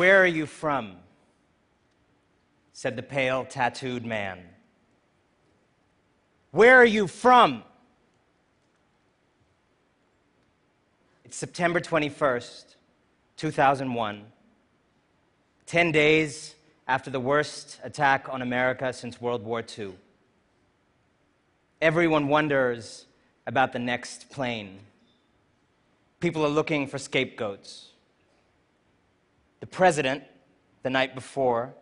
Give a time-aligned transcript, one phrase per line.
[0.00, 0.96] Where are you from?
[2.72, 4.38] said the pale, tattooed man.
[6.52, 7.64] Where are you from?
[11.22, 12.76] It's September 21st,
[13.36, 14.24] 2001,
[15.66, 16.54] 10 days
[16.88, 19.92] after the worst attack on America since World War II.
[21.82, 23.04] Everyone wonders
[23.46, 24.78] about the next plane.
[26.20, 27.90] People are looking for scapegoats.
[29.60, 30.24] The president,
[30.82, 31.74] the night before,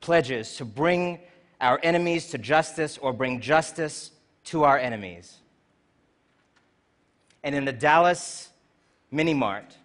[0.00, 1.20] pledges to bring
[1.60, 4.10] our enemies to justice or bring justice
[4.44, 5.38] to our enemies.
[7.42, 8.50] And in the Dallas
[9.10, 9.76] Mini Mart,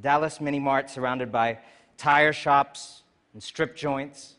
[0.00, 1.58] Dallas Mini Mart surrounded by
[1.96, 4.34] tire shops and strip joints,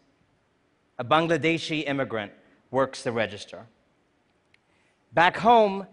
[0.97, 2.31] a Bangladeshi immigrant
[2.71, 3.65] works the register.
[5.13, 5.87] Back home,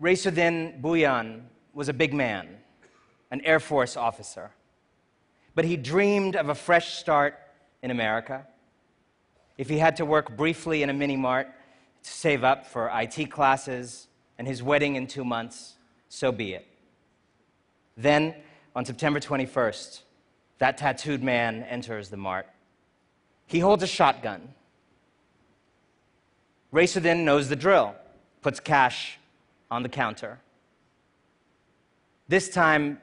[0.00, 1.42] Raisuddin Bhuiyan
[1.74, 2.48] was a big man,
[3.30, 4.50] an Air Force officer.
[5.54, 7.38] But he dreamed of a fresh start
[7.82, 8.46] in America.
[9.56, 11.48] If he had to work briefly in a mini mart
[12.02, 14.06] to save up for IT classes
[14.38, 15.74] and his wedding in two months,
[16.08, 16.66] so be it.
[17.96, 18.34] Then,
[18.76, 20.02] on September 21st,
[20.58, 22.46] that tattooed man enters the mart.
[23.46, 24.54] He holds a shotgun.
[26.72, 27.94] Raisuddin knows the drill,
[28.42, 29.18] puts cash
[29.70, 30.38] on the counter.
[32.28, 33.00] This time,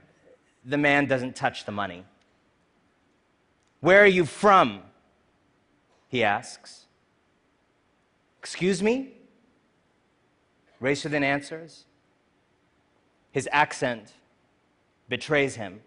[0.65, 2.03] the man doesn't touch the money.
[3.81, 4.81] Where are you from?
[6.07, 6.85] He asks.
[8.39, 9.13] Excuse me?
[10.81, 11.85] Raisuddin answers.
[13.31, 14.13] His accent
[15.07, 15.81] betrays him.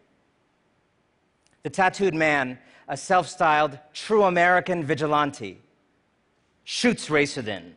[1.63, 5.61] The tattooed man, a self styled true American vigilante,
[6.65, 7.73] shoots Raisuddin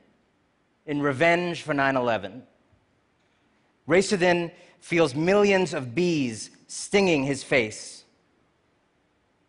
[0.85, 2.43] in revenge for 9 11.
[3.87, 8.05] Raisuddin feels millions of bees stinging his face.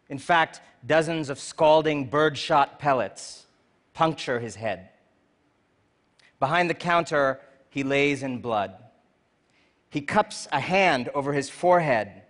[0.09, 3.47] In fact, dozens of scalding birdshot pellets
[3.95, 4.89] puncture his head.
[6.41, 7.41] Behind the counter,
[7.71, 8.75] he lays in blood.
[9.89, 12.23] He cups a hand over his forehead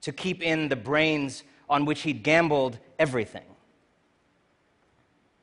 [0.00, 3.46] to keep in the brains on which he'd gambled everything.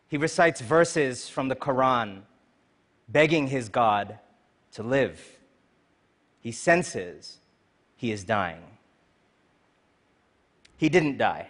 [0.10, 2.24] He recites verses from the Quran,
[3.08, 4.20] begging his God
[4.74, 5.40] to live.
[6.42, 7.38] He senses
[7.96, 8.62] he is dying.
[10.78, 11.48] He didn't die.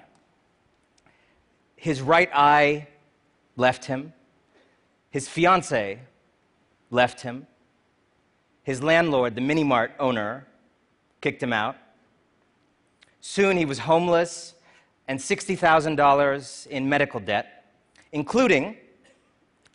[1.76, 2.88] His right eye
[3.58, 4.14] left him.
[5.10, 6.00] His fiance
[6.92, 7.48] left him.
[8.64, 10.48] His landlord, the mini mart owner,
[11.22, 11.76] kicked him out.
[13.22, 14.54] Soon he was homeless
[15.08, 17.66] and $60,000 in medical debt,
[18.12, 18.78] including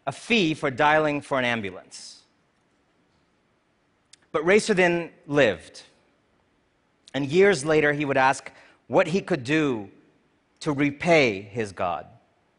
[0.06, 2.22] a fee for dialing for an ambulance.
[4.32, 5.82] But Raisuddin lived.
[7.14, 8.50] And years later, he would ask
[8.86, 9.88] what he could do
[10.60, 12.06] to repay his God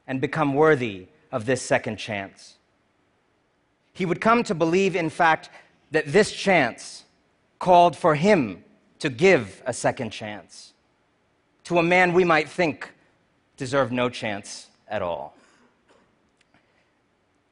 [0.08, 2.58] and become worthy of this second chance.
[3.94, 5.50] He would come to believe, in fact,
[5.92, 7.04] that this chance
[7.60, 8.64] called for him
[9.00, 10.74] to give a second chance
[11.64, 12.92] to a man we might think
[13.58, 15.36] deserved no chance at all.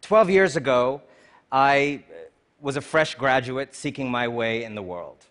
[0.01, 1.01] Twelve years ago,
[1.51, 2.03] I
[2.59, 5.25] was a fresh graduate seeking my way in the world.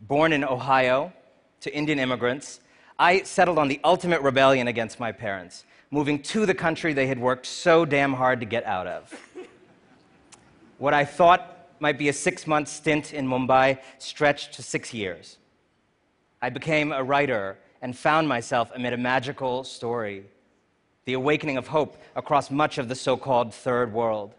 [0.00, 1.12] Born in Ohio
[1.60, 2.60] to Indian immigrants,
[2.98, 7.18] I settled on the ultimate rebellion against my parents, moving to the country they had
[7.18, 9.14] worked so damn hard to get out of.
[10.78, 15.36] What I thought might be a six month stint in Mumbai stretched to six years.
[16.40, 20.24] I became a writer and found myself amid a magical story,
[21.04, 24.34] the awakening of hope across much of the so called third world.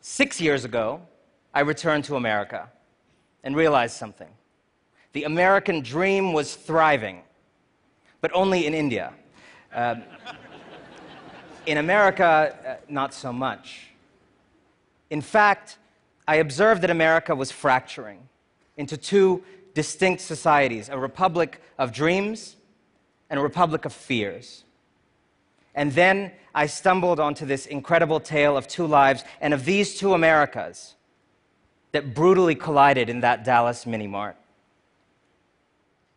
[0.00, 1.02] Six years ago,
[1.52, 2.70] I returned to America
[3.44, 4.28] and realized something.
[5.12, 7.22] The American dream was thriving
[8.20, 9.12] but only in India.
[9.74, 10.02] Um,
[11.66, 13.88] in America, uh, not so much.
[15.10, 15.78] In fact,
[16.26, 18.28] I observed that America was fracturing
[18.76, 19.42] into two
[19.74, 22.56] distinct societies a republic of dreams
[23.28, 24.64] and a republic of fears.
[25.74, 30.14] And then I stumbled onto this incredible tale of two lives and of these two
[30.14, 30.96] Americas
[31.92, 34.36] that brutally collided in that Dallas mini mart.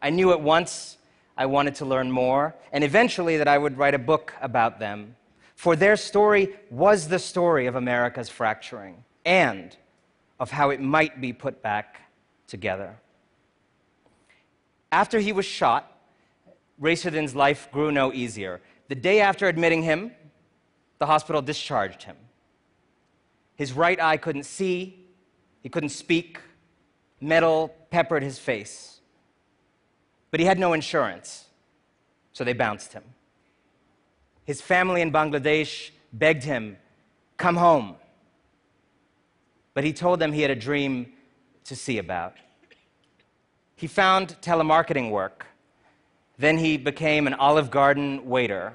[0.02, 0.98] I knew at once
[1.38, 5.16] I wanted to learn more, and eventually that I would write a book about them.
[5.56, 9.76] For their story was the story of America's fracturing and
[10.40, 12.02] of how it might be put back
[12.48, 12.98] together.
[14.92, 15.90] After he was shot,
[16.80, 18.62] Raisuddin's life grew no easier.
[18.90, 20.12] The day after admitting him,
[21.00, 22.18] the hospital discharged him.
[23.56, 25.03] His right eye couldn't see,
[25.64, 26.40] he couldn't speak,
[27.20, 29.00] metal peppered his face.
[30.30, 31.46] but he had no insurance,
[32.32, 33.04] so they bounced him.
[34.46, 36.78] His family in Bangladesh begged him,
[37.38, 37.96] Come home.
[39.76, 41.14] But he told them he had a dream
[41.66, 42.34] to see about.
[43.76, 45.46] He found telemarketing work.
[46.38, 48.74] Then he became an Olive Garden waiter,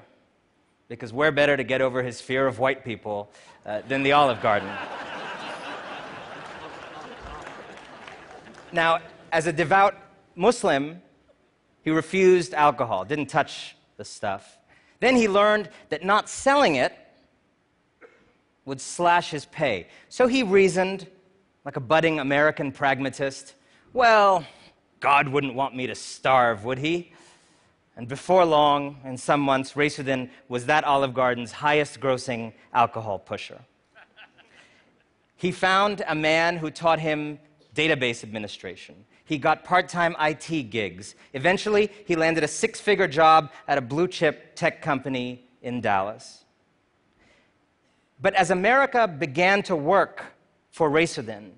[0.87, 3.29] because where better to get over his fear of white people
[3.65, 4.69] uh, than the Olive Garden?
[8.73, 8.99] Now,
[9.31, 9.95] as a devout
[10.35, 11.01] Muslim,
[11.83, 14.57] he refused alcohol, didn't touch the stuff.
[14.99, 16.93] Then he learned that not selling it
[18.65, 19.87] would slash his pay.
[20.09, 21.07] So he reasoned,
[21.65, 23.55] like a budding American pragmatist,
[23.93, 24.45] well,
[24.99, 27.13] God wouldn't want me to starve, would he?
[27.95, 33.59] And before long, in some months, Raisuddin was that Olive Garden's highest grossing alcohol pusher.
[35.35, 37.39] He found a man who taught him
[37.79, 38.95] database administration.
[39.23, 41.15] He got part time IT gigs.
[41.33, 46.43] Eventually, he landed a six figure job at a blue chip tech company in Dallas.
[48.21, 50.25] But as America began to work
[50.71, 51.51] for Raisuddin,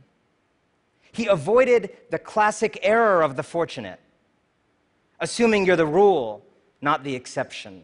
[1.11, 3.99] he avoided the classic error of the fortunate,
[5.19, 6.45] assuming you're the rule,
[6.81, 7.83] not the exception.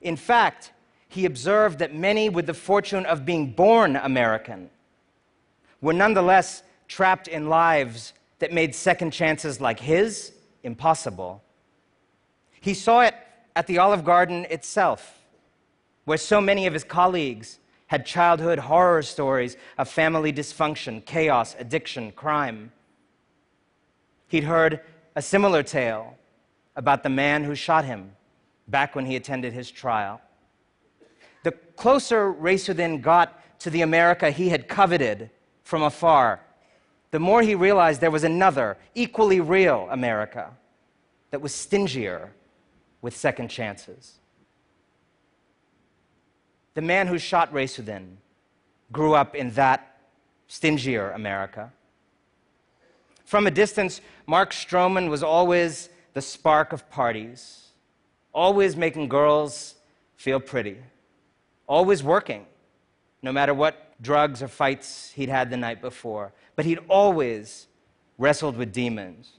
[0.00, 0.72] In fact,
[1.08, 4.70] he observed that many with the fortune of being born American
[5.80, 10.32] were nonetheless trapped in lives that made second chances like his
[10.64, 11.40] impossible.
[12.60, 13.14] He saw it
[13.54, 15.22] at the Olive Garden itself
[16.04, 22.10] where so many of his colleagues had childhood horror stories of family dysfunction, chaos, addiction,
[22.10, 22.72] crime.
[24.26, 24.80] He'd heard
[25.14, 26.18] a similar tale
[26.74, 28.10] about the man who shot him
[28.66, 30.20] back when he attended his trial.
[31.44, 35.30] The closer Raisuddin got to the America he had coveted
[35.62, 36.40] from afar,
[37.10, 40.50] the more he realized there was another, equally real America
[41.30, 42.32] that was stingier
[43.02, 44.18] with second chances.
[46.74, 48.16] The man who shot Raisuddin
[48.92, 49.98] grew up in that
[50.46, 51.72] stingier America.
[53.24, 57.68] From a distance, Mark Stroman was always the spark of parties,
[58.32, 59.76] always making girls
[60.16, 60.78] feel pretty,
[61.66, 62.46] always working,
[63.22, 66.32] no matter what drugs or fights he'd had the night before.
[66.56, 67.68] But he'd always
[68.18, 69.32] wrestled with demons.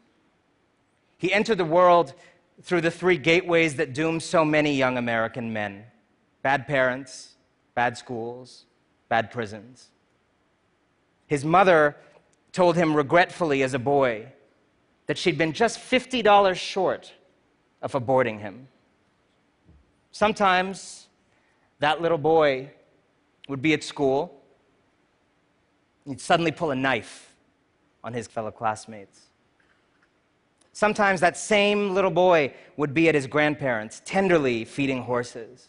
[1.18, 2.14] He entered the world
[2.62, 5.86] through the three gateways that doom so many young American men
[6.42, 7.36] bad parents,
[7.76, 8.66] bad schools,
[9.10, 9.90] bad prisons.
[11.28, 11.96] His mother
[12.52, 14.26] told him regretfully as a boy
[15.06, 17.14] that she'd been just $50 short
[17.82, 18.68] of aborting him.
[20.12, 21.08] Sometimes
[21.80, 22.72] that little boy
[23.48, 24.41] would be at school,
[26.08, 27.36] he'd suddenly pull a knife
[28.04, 29.28] on his fellow classmates.
[30.74, 35.68] Sometimes that same little boy would be at his grandparents, tenderly feeding horses.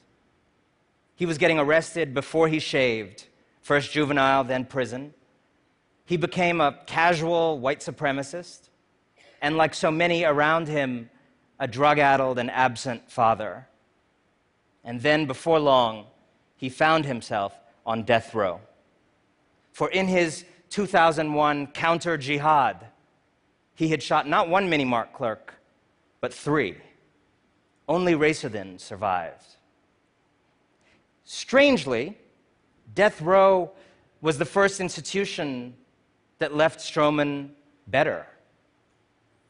[1.17, 3.27] He was getting arrested before he shaved,
[3.61, 5.13] first juvenile, then prison.
[6.05, 8.69] He became a casual white supremacist,
[9.41, 11.11] and like so many around him,
[11.59, 13.69] a drug addled and absent father.
[14.85, 16.07] And then, before long,
[16.57, 18.61] he found himself on death row.
[19.73, 22.87] For in his 2001 counter jihad,
[23.75, 25.55] he had shot not one mini mart clerk,
[26.21, 26.77] but three.
[27.89, 29.45] Only Raisuddin survived.
[31.25, 32.17] Strangely,
[32.95, 33.71] death row
[34.21, 35.75] was the first institution
[36.39, 37.51] that left Stroman
[37.87, 38.27] better.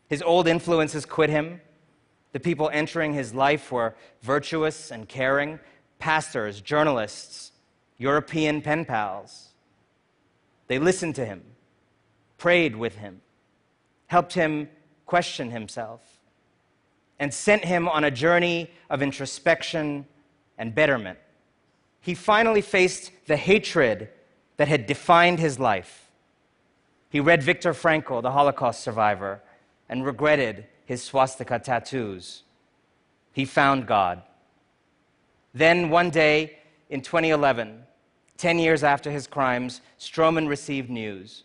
[0.08, 1.60] His old influences quit him.
[2.32, 5.58] The people entering his life were virtuous and caring
[5.98, 7.52] pastors, journalists,
[7.98, 9.51] European pen pals.
[10.66, 11.42] They listened to him,
[12.38, 13.21] prayed with him,
[14.07, 14.69] helped him
[15.07, 16.00] question himself,
[17.19, 20.07] and sent him on a journey of introspection
[20.59, 21.19] and betterment
[22.02, 24.09] he finally faced the hatred
[24.57, 26.11] that had defined his life.
[27.09, 29.40] He read Viktor Frankl, the Holocaust survivor,
[29.88, 32.42] and regretted his swastika tattoos.
[33.33, 34.23] He found God.
[35.54, 36.59] Then, one day
[36.90, 37.85] in 2011,
[38.42, 41.44] 10 years after his crimes, Stroman received news.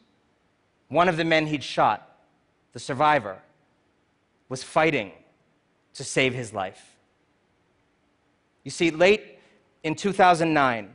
[0.87, 2.17] One of the men he'd shot,
[2.73, 3.37] the survivor,
[4.49, 5.11] was fighting
[5.93, 6.97] to save his life.
[8.63, 9.37] You see, late
[9.83, 10.89] in 2009,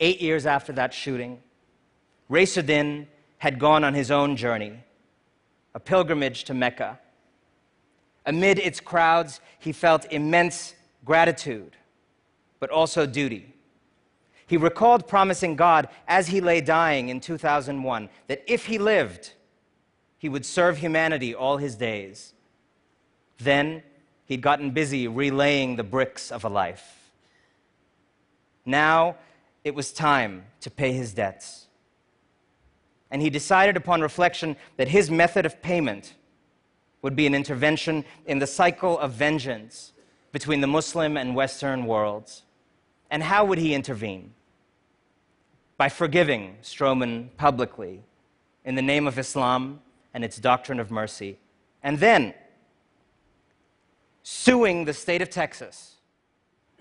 [0.00, 1.40] eight years after that shooting,
[2.28, 3.06] Raisuddin
[3.38, 4.82] had gone on his own journey,
[5.76, 6.98] a pilgrimage to Mecca.
[8.26, 10.74] Amid its crowds, he felt immense
[11.04, 11.76] gratitude,
[12.58, 13.52] but also duty.
[14.52, 19.32] He recalled promising God as he lay dying in 2001 that if he lived,
[20.18, 22.34] he would serve humanity all his days,
[23.38, 23.82] Then
[24.26, 27.12] he'd gotten busy relaying the bricks of a life.
[28.66, 29.16] Now
[29.64, 31.68] it was time to pay his debts.
[33.10, 36.12] And he decided upon reflection that his method of payment
[37.00, 39.94] would be an intervention in the cycle of vengeance
[40.30, 42.42] between the Muslim and Western worlds.
[43.10, 44.34] And how would he intervene?
[45.82, 48.04] By forgiving Stroman publicly
[48.64, 49.80] in the name of Islam
[50.14, 51.38] and its doctrine of mercy.
[51.82, 52.34] And then
[54.22, 55.96] suing the state of Texas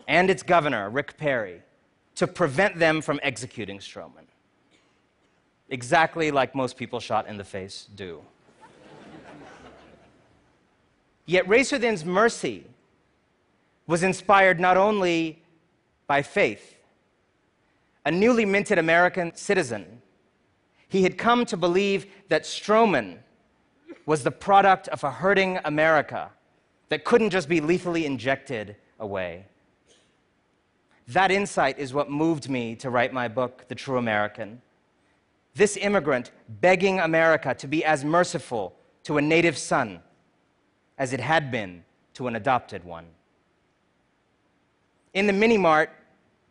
[0.08, 1.64] and its governor, Rick Perry,
[2.14, 4.28] to prevent them from executing Stroman.
[5.72, 8.22] Exactly like most people shot in the face do.
[11.26, 12.68] Yet Raisuddin's mercy
[13.88, 15.42] was inspired not only
[16.06, 16.78] by faith.
[18.06, 20.02] A newly minted American citizen,
[20.88, 23.20] he had come to believe that Stroman
[24.06, 26.32] was the product of a hurting America
[26.90, 29.46] that couldn't just be lethally injected away.
[31.08, 34.62] That insight is what moved me to write my book, The True American.
[35.56, 40.02] This immigrant begging America to be as merciful to a native son
[40.98, 43.08] as it had been to an adopted one.
[45.14, 45.90] In the mini mart,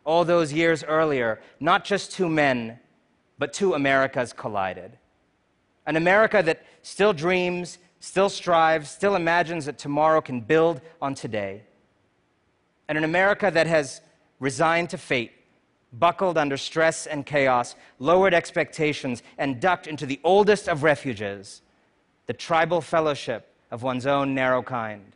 [0.03, 2.79] all those years earlier, not just two men,
[3.37, 4.97] but two Americas collided.
[5.85, 11.63] An America that still dreams, still strives, still imagines that tomorrow can build on today.
[12.87, 14.01] And an America that has
[14.39, 15.31] resigned to fate,
[15.93, 21.61] buckled under stress and chaos, lowered expectations, and ducked into the oldest of refuges,
[22.27, 25.15] the tribal fellowship of one's own narrow kind.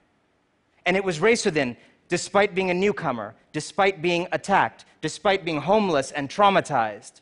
[0.85, 1.75] And it was Raisuddin
[2.07, 7.21] despite being a newcomer, despite being attacked, despite being homeless and traumatized,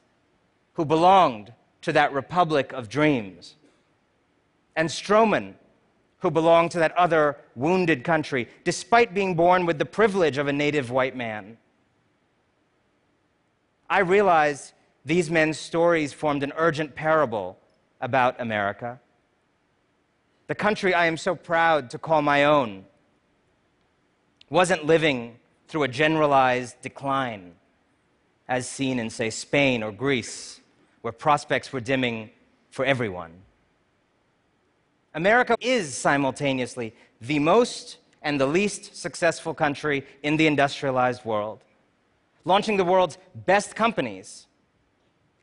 [0.73, 3.55] who belonged to that republic of dreams.
[4.75, 5.53] And Stroman,
[6.19, 10.53] who belonged to that other wounded country, despite being born with the privilege of a
[10.53, 11.57] native white man.
[13.89, 14.73] I realized
[15.05, 17.59] these men's stories formed an urgent parable
[17.99, 18.99] about America.
[20.47, 22.85] The country I am so proud to call my own
[24.53, 25.35] wasn't living
[25.67, 27.55] through a generalized decline,
[28.47, 30.61] as seen in, say, Spain or Greece,
[31.01, 32.29] where prospects were dimming
[32.69, 33.31] for everyone.
[35.15, 41.63] America is simultaneously the most and the least successful country in the industrialized world,
[42.45, 43.17] launching the world's
[43.47, 44.45] best companies,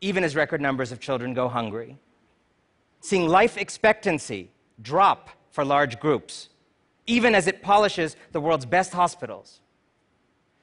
[0.01, 1.99] even as record numbers of children go hungry,
[3.01, 6.50] seeing life expectancy drop for large groups,
[7.11, 9.61] even as it polishes the world's best hospitals.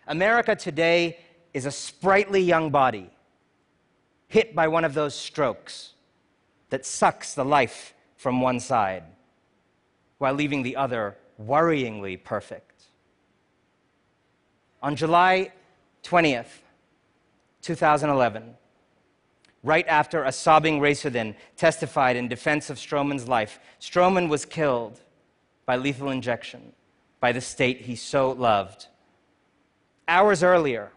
[0.07, 1.19] America today
[1.53, 3.09] is a sprightly young body
[4.29, 5.93] hit by one of those strokes
[6.69, 9.03] that sucks the life from one side
[10.19, 12.83] while leaving the other worryingly perfect.
[14.81, 15.51] On July
[16.01, 16.61] 20th,
[17.61, 18.55] 2011,
[19.63, 25.01] right after a sobbing Raisuddin testified in defense of Stroman's life, Stroman was killed
[25.67, 26.73] by lethal injection
[27.19, 28.87] by the state he so loved.
[30.07, 30.91] Hours earlier,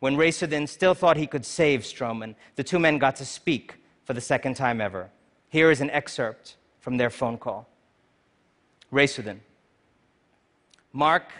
[0.00, 4.12] when Raisuddin still thought he could save Stroman, the two men got to speak for
[4.12, 5.10] the second time ever.
[5.48, 7.68] Here is an excerpt from their phone call.
[8.92, 9.38] Raisuddin,
[10.92, 11.32] Mark,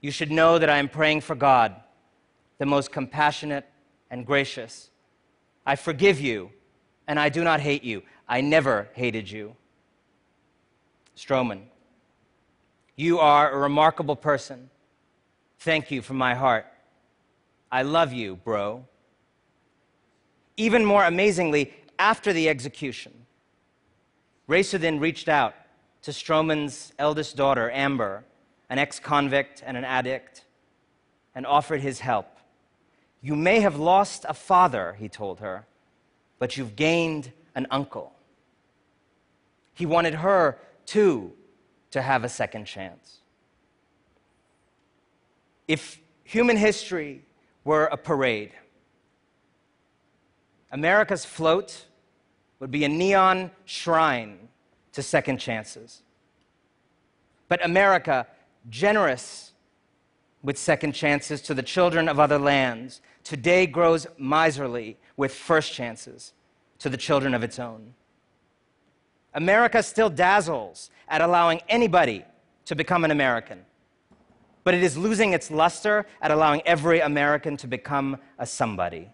[0.00, 1.76] you should know that I am praying for God,
[2.58, 3.68] the most compassionate
[4.10, 4.90] and gracious.
[5.66, 6.50] I forgive you,
[7.06, 8.02] and I do not hate you.
[8.28, 9.56] I never hated you.
[11.16, 11.62] Stroman,
[12.96, 14.70] you are a remarkable person.
[15.60, 16.66] Thank you from my heart.
[17.70, 18.84] I love you, bro.
[20.56, 23.12] Even more amazingly, after the execution,
[24.48, 25.54] Raisuddin reached out
[26.02, 28.24] to Stroman's eldest daughter, Amber,
[28.68, 30.44] an ex convict and an addict,
[31.34, 32.38] and offered his help.
[33.22, 35.66] You may have lost a father, he told her,
[36.38, 38.12] but you've gained an uncle.
[39.72, 41.32] He wanted her too,
[41.90, 43.18] to have a second chance.
[45.68, 47.24] If human history
[47.64, 48.52] were a parade,
[50.70, 51.86] America's float
[52.58, 54.48] would be a neon shrine
[54.92, 56.02] to second chances.
[57.48, 58.26] But America,
[58.68, 59.52] generous
[60.42, 66.32] with second chances to the children of other lands, today grows miserly with first chances
[66.78, 67.94] to the children of its own.
[69.34, 72.24] America still dazzles at allowing anybody
[72.66, 73.64] to become an American,
[74.62, 79.10] but it is losing its luster at allowing every American to become a somebody.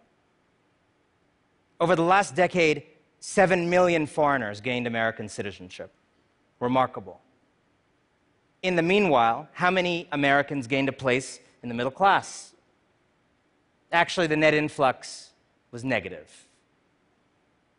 [1.80, 2.82] Over the last decade,
[3.20, 5.92] 7 million foreigners gained American citizenship.
[6.60, 7.20] Remarkable.
[8.62, 12.54] In the meanwhile, how many Americans gained a place in the middle class?
[13.90, 15.30] Actually, the net influx
[15.70, 16.46] was negative.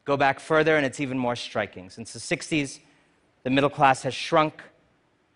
[0.05, 1.89] Go back further, and it's even more striking.
[1.89, 2.79] Since the 60s,
[3.43, 4.61] the middle class has shrunk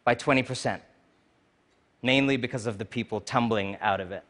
[0.04, 0.80] by 20%,
[2.02, 4.24] mainly because of the people tumbling out of it.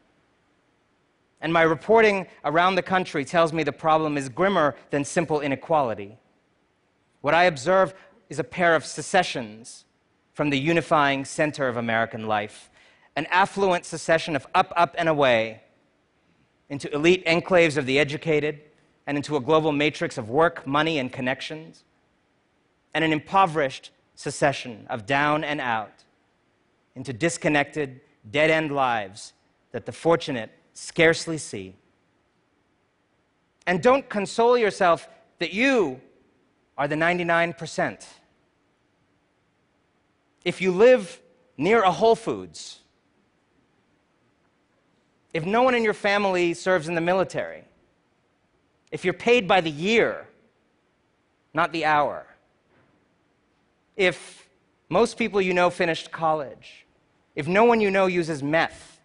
[1.40, 6.16] And my reporting around the country tells me the problem is grimmer than simple inequality.
[7.20, 7.94] What I observe
[8.28, 9.84] is a pair of secessions
[10.32, 12.70] from the unifying center of American life
[13.16, 15.62] an affluent secession of up, up, and away
[16.68, 18.60] into elite enclaves of the educated
[19.06, 21.84] and into a global matrix of work, money, and connections,
[22.94, 26.04] and an impoverished secession of down and out
[26.94, 29.34] into disconnected, dead end lives
[29.72, 31.74] that the fortunate scarcely see.
[33.66, 35.08] And don't console yourself
[35.38, 36.00] that you
[36.78, 38.04] are the 99%.
[40.44, 41.20] If you live
[41.56, 42.80] near a Whole Foods,
[45.34, 47.64] if no one in your family serves in the military,
[48.90, 50.26] if you're paid by the year,
[51.54, 52.26] not the hour,
[53.96, 54.48] if
[54.88, 56.86] most people you know finished college,
[57.34, 59.00] if no one you know uses meth,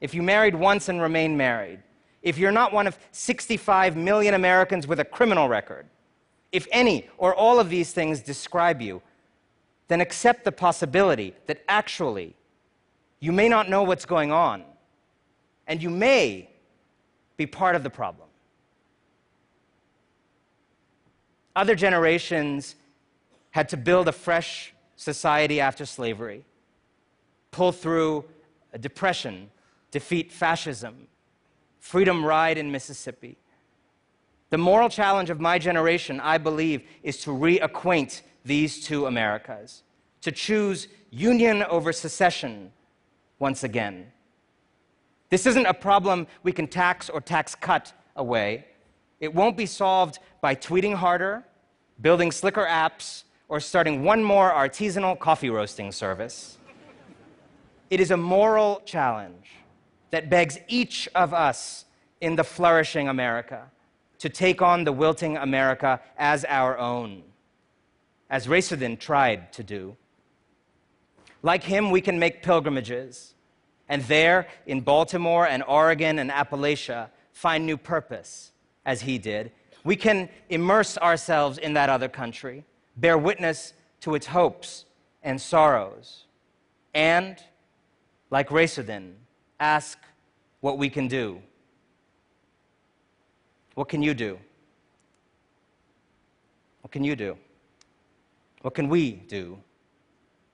[0.00, 1.80] if you married once and remain married,
[2.22, 5.86] if you're not one of 65 million Americans with a criminal record,
[6.50, 9.02] if any or all of these things describe you,
[9.88, 12.34] then accept the possibility that actually
[13.20, 14.64] you may not know what's going on,
[15.66, 16.48] and you may
[17.36, 18.28] be part of the problem.
[21.54, 22.76] Other generations
[23.50, 26.44] had to build a fresh society after slavery,
[27.50, 28.24] pull through
[28.72, 29.50] a depression,
[29.90, 31.06] defeat fascism,
[31.78, 33.36] freedom ride in Mississippi.
[34.50, 39.82] The moral challenge of my generation, I believe, is to reacquaint these two Americas,
[40.22, 42.72] to choose union over secession
[43.38, 44.12] once again.
[45.28, 48.66] This isn't a problem we can tax or tax cut away.
[49.22, 51.44] It won't be solved by tweeting harder,
[52.00, 56.58] building slicker apps, or starting one more artisanal coffee roasting service.
[57.88, 59.46] It is a moral challenge
[60.10, 61.84] that begs each of us
[62.20, 63.70] in the flourishing America
[64.18, 67.22] to take on the wilting America as our own,
[68.28, 69.96] as Raisuddin tried to do.
[71.42, 73.34] Like him, we can make pilgrimages,
[73.88, 78.51] and there, in Baltimore and Oregon and Appalachia, find new purpose,
[78.84, 79.52] as he did,
[79.84, 82.64] we can immerse ourselves in that other country,
[82.96, 84.84] bear witness to its hopes
[85.22, 86.24] and sorrows,
[86.94, 87.36] and,
[88.30, 89.14] like Raisuddin,
[89.58, 89.98] ask
[90.60, 91.40] what we can do.
[93.74, 94.38] What can you do?
[96.82, 97.36] What can you do?
[98.60, 99.58] What can we do?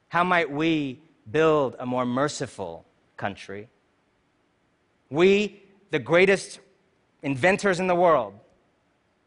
[0.08, 2.86] How might we build a more merciful
[3.16, 3.68] country?
[5.10, 6.60] We, the greatest
[7.22, 8.34] inventors in the world,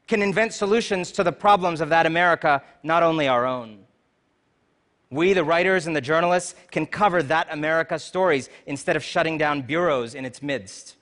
[0.08, 3.80] can invent solutions to the problems of that America, not only our own.
[5.10, 9.62] We, the writers and the journalists, can cover that America's stories instead of shutting down
[9.62, 10.96] bureaus in its midst.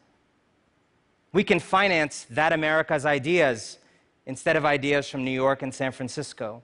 [1.32, 3.78] We can finance that America's ideas
[4.25, 6.63] instead of ideas from New York and San Francisco.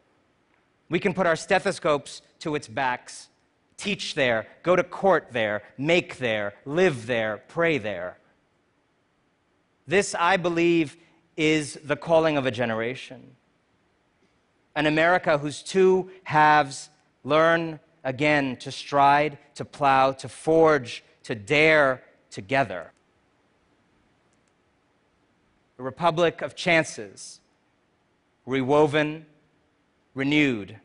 [0.90, 3.30] We can put our stethoscopes to its backs,
[3.78, 8.18] teach there, go to court there, make there, live there, pray there.
[9.88, 10.98] This, I believe,
[11.38, 13.36] is the calling of a generation.
[14.76, 16.90] An America whose two halves
[17.24, 22.92] learn again to stride, to plow, to forge, to dare together.
[25.80, 27.42] A republic of chances,
[28.46, 29.26] rewoven,
[30.14, 30.80] renewed,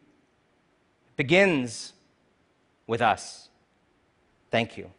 [1.17, 1.93] begins
[2.87, 3.49] with us.
[4.51, 4.91] Thank you.